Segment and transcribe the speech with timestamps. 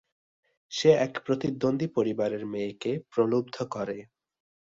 [0.71, 3.97] সে এক প্রতিদ্বন্দ্বী পরিবারের মেয়েকে প্রলুব্ধ করে।